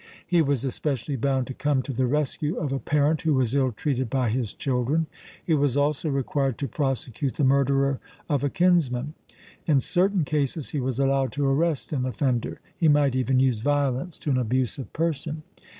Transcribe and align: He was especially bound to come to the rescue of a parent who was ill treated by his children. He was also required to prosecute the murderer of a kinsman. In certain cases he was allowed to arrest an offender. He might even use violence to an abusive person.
He 0.25 0.41
was 0.41 0.65
especially 0.65 1.15
bound 1.15 1.45
to 1.45 1.53
come 1.53 1.83
to 1.83 1.93
the 1.93 2.07
rescue 2.07 2.57
of 2.57 2.73
a 2.73 2.79
parent 2.79 3.21
who 3.21 3.35
was 3.35 3.53
ill 3.53 3.71
treated 3.71 4.09
by 4.09 4.31
his 4.31 4.51
children. 4.51 5.05
He 5.45 5.53
was 5.53 5.77
also 5.77 6.09
required 6.09 6.57
to 6.57 6.67
prosecute 6.67 7.35
the 7.35 7.43
murderer 7.43 7.99
of 8.27 8.43
a 8.43 8.49
kinsman. 8.49 9.13
In 9.67 9.79
certain 9.79 10.25
cases 10.25 10.69
he 10.71 10.79
was 10.79 10.97
allowed 10.97 11.31
to 11.33 11.45
arrest 11.45 11.93
an 11.93 12.07
offender. 12.07 12.61
He 12.75 12.87
might 12.87 13.15
even 13.15 13.39
use 13.39 13.59
violence 13.59 14.17
to 14.21 14.31
an 14.31 14.39
abusive 14.39 14.91
person. 14.91 15.43